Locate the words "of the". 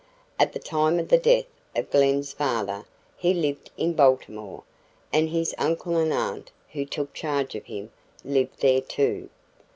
0.97-1.19